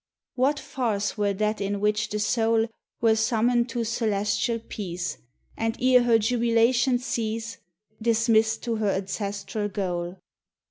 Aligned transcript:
What 0.33 0.59
farce 0.59 1.15
were 1.15 1.33
that 1.33 1.61
in 1.61 1.79
which 1.79 2.09
the 2.09 2.17
soul 2.17 2.65
Were 3.01 3.15
summoned 3.15 3.69
to 3.69 3.83
celestial 3.83 4.57
peace, 4.57 5.19
And, 5.55 5.79
ere 5.79 6.01
her 6.01 6.17
jubilation 6.17 6.97
cease, 6.97 7.59
Dismissed 8.01 8.63
to 8.63 8.77
her 8.77 8.89
ancestral 8.89 9.69
goal? 9.69 10.17